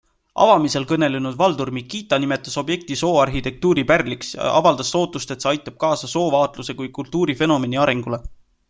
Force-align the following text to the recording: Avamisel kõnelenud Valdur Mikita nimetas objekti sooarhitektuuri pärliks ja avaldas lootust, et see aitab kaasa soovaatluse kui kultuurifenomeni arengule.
Avamisel 0.43 0.85
kõnelenud 0.91 1.35
Valdur 1.41 1.71
Mikita 1.77 2.19
nimetas 2.23 2.57
objekti 2.61 2.97
sooarhitektuuri 3.03 3.85
pärliks 3.93 4.33
ja 4.39 4.49
avaldas 4.63 4.93
lootust, 4.97 5.37
et 5.37 5.47
see 5.47 5.55
aitab 5.55 5.79
kaasa 5.87 6.13
soovaatluse 6.17 6.79
kui 6.83 6.95
kultuurifenomeni 6.99 7.85
arengule. 7.87 8.25